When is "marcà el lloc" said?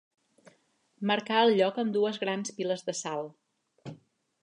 1.11-1.79